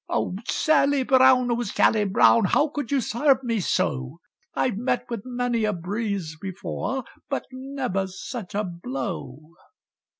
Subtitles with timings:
[0.09, 4.19] "O Sally Brown, O Sally Brown, How could you serve me so,
[4.55, 9.53] I've met with many a breeze before, But never such a blow!"